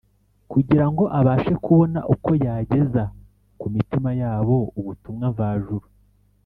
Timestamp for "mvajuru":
5.33-5.85